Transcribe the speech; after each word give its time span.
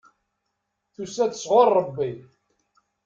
Tusa-d 0.93 1.33
sɣur 1.37 1.67
Rebbi. 1.77 2.11